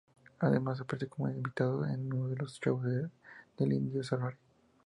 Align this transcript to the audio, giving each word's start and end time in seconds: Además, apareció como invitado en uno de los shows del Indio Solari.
Además, 0.39 0.81
apareció 0.81 1.09
como 1.09 1.29
invitado 1.29 1.85
en 1.85 2.11
uno 2.11 2.29
de 2.29 2.35
los 2.37 2.59
shows 2.59 2.83
del 3.55 3.71
Indio 3.73 4.01
Solari. 4.01 4.35